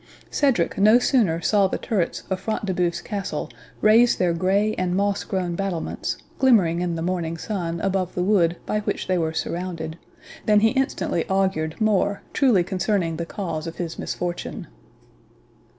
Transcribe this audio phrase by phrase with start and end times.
[0.31, 3.51] Cedric no sooner saw the turrets of Front de Bœuf's castle
[3.81, 8.57] raise their grey and moss grown battlements, glimmering in the morning sun above the wood
[8.65, 9.99] by which they were surrounded,
[10.47, 14.65] than he instantly augured more truly concerning the cause of his misfortune.